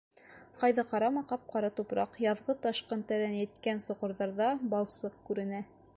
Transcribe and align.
Ҡайҙа 0.61 0.83
ҡарама— 0.91 1.21
ҡап-ҡара 1.31 1.69
тупраҡ, 1.81 2.17
яҙғы 2.25 2.57
ташҡын 2.65 3.05
тәрәнәйткән 3.13 3.85
соҡорҙарҙа 3.89 4.49
балсыҡ 4.73 5.25
күренә. 5.29 5.67